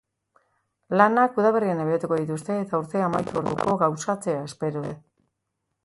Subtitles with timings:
[1.01, 4.99] Lanak udaberrian abiatuko dituzte eta urtea amaitu orduko gauzatzea espero dute.